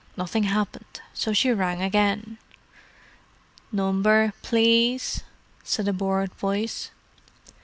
Nothing 0.17 0.45
happened, 0.45 0.99
so 1.13 1.31
she 1.31 1.51
rang 1.51 1.83
again. 1.83 2.39
"Number, 3.71 4.33
please?" 4.41 5.21
said 5.63 5.87
a 5.87 5.93
bored 5.93 6.33
voice. 6.33 6.89